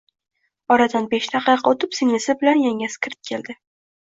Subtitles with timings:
[0.75, 3.61] Oradan besh daqiqa oʻtib, singlisi bilan yangasi kirib keldi